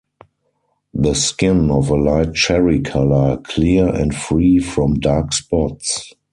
The 0.95 1.13
skin 1.13 1.69
of 1.69 1.91
a 1.91 1.95
light 1.95 2.33
cherry 2.33 2.79
colour, 2.79 3.37
clear 3.37 3.87
and 3.87 4.15
free 4.15 4.57
from 4.57 4.95
dark 4.95 5.31
spots. 5.31 6.13